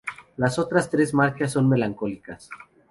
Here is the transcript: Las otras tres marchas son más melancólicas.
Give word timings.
Las 0.35 0.57
otras 0.57 0.89
tres 0.89 1.13
marchas 1.13 1.51
son 1.51 1.65
más 1.69 1.73
melancólicas. 1.77 2.49